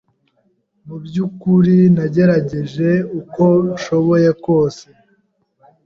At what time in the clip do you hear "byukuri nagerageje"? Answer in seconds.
1.05-2.89